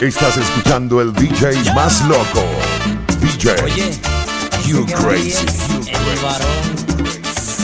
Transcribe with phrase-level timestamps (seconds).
[0.00, 2.44] Estás escuchando el DJ más loco.
[3.20, 3.50] DJ.
[3.64, 3.98] Oye,
[4.64, 5.44] You crazy.
[5.88, 7.08] el varón.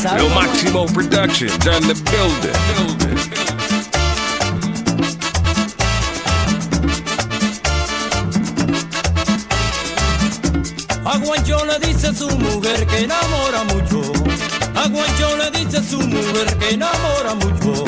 [0.03, 0.41] ¿Sabe El cómo?
[0.41, 3.55] Maximo Productions on the building.
[11.05, 14.01] A Guancho le dice su mujer que enamora mucho.
[14.75, 17.85] A Guancho le dice su mujer que enamora mucho.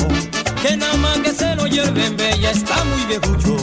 [0.62, 3.56] Que nada más que se lo lleven bella está muy viejucho.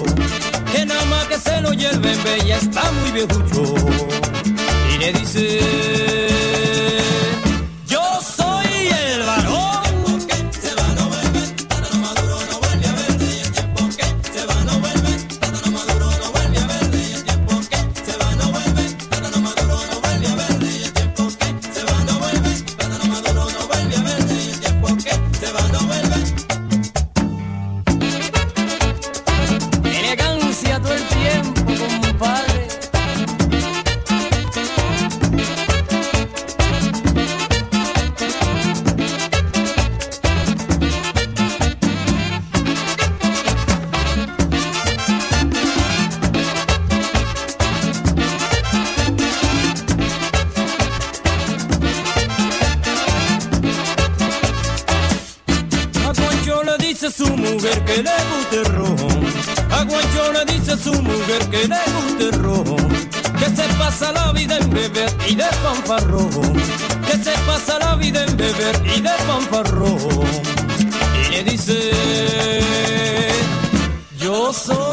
[0.74, 3.76] Que nada más que se lo lleven bella está muy viejucho.
[4.94, 5.60] Y le dice,
[57.94, 58.74] que le guste el.
[59.72, 59.86] A
[60.46, 62.90] dice su mujer que le guste el ron.
[63.40, 66.56] Que se pasa la vida en beber y de.
[67.08, 69.12] Que se pasa la vida en beber y de.
[71.30, 71.92] Y le dice,
[74.18, 74.93] yo soy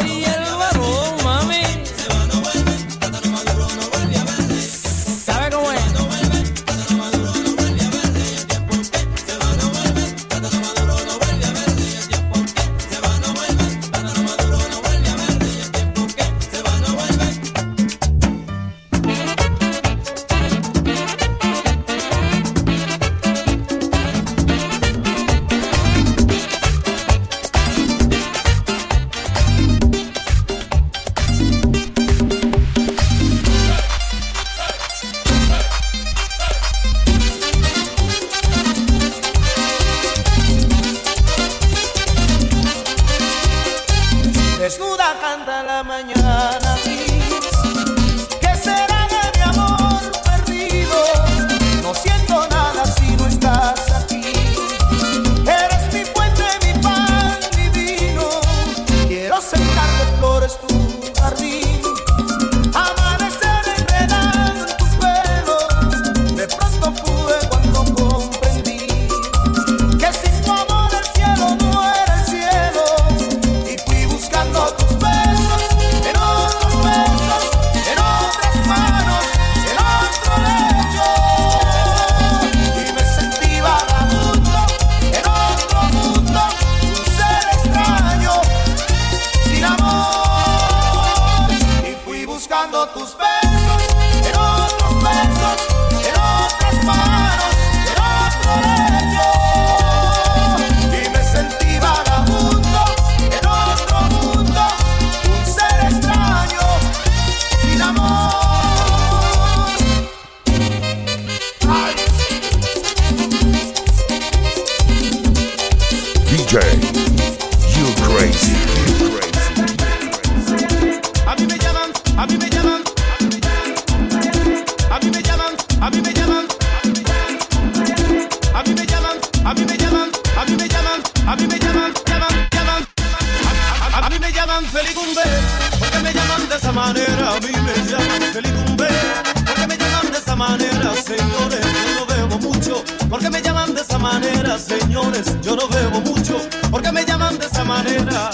[143.50, 146.37] llaman de esa manera, señores, yo no bebo mucho,
[146.71, 148.31] porque me llaman de esa manera.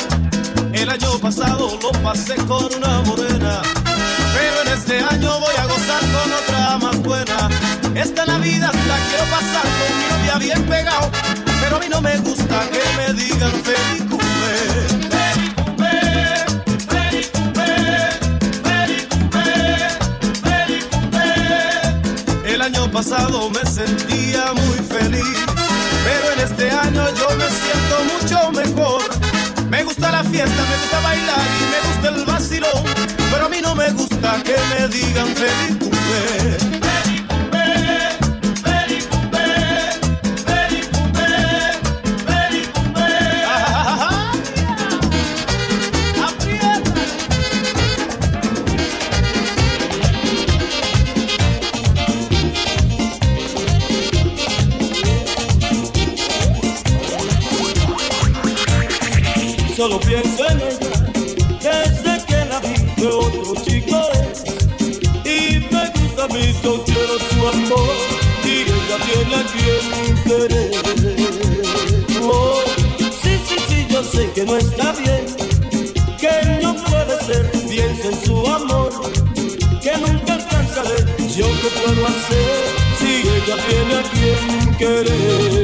[0.75, 3.63] El año pasado lo pasé con una morena,
[4.35, 7.49] pero en este año voy a gozar con otra más buena.
[7.95, 11.11] Esta Navidad la quiero pasar con mi novia bien pegado,
[11.63, 14.06] pero a mí no me gusta que me digan feliz
[22.97, 25.37] pasado me sentía muy feliz,
[26.03, 29.03] pero en este año yo me siento mucho mejor.
[29.69, 32.85] Me gusta la fiesta, me gusta bailar y me gusta el vacilón,
[33.31, 36.76] pero a mí no me gusta que me digan feliz cumple.
[59.87, 60.91] solo pienso en ella.
[61.63, 64.43] Desde que la vi de otro chico es.
[65.25, 67.97] Y me gusta mi yo quiero su amor.
[68.45, 70.77] Y ella tiene aquí el interés.
[72.23, 72.63] Oh,
[73.23, 75.25] sí, sí, sí, yo sé que no está bien.
[76.21, 78.91] Que no puede ser, piensa en su amor.
[79.83, 80.99] Que nunca alcanzaré.
[81.37, 82.59] Yo qué puedo hacer
[82.99, 85.56] si ella tiene a quien querer.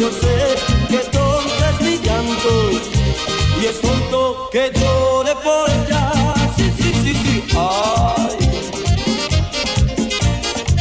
[0.00, 0.54] yo sé
[0.88, 2.70] que tonto es mi llanto
[3.60, 6.10] y es tonto que llore por ella.
[6.56, 8.36] Sí, sí, sí, sí, ay.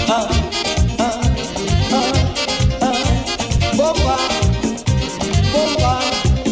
[0.07, 0.29] Ah.
[0.99, 1.21] ah,
[1.79, 2.01] ah,
[2.81, 2.99] ah.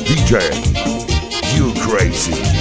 [0.06, 0.34] DJ,
[1.56, 2.57] you crazy.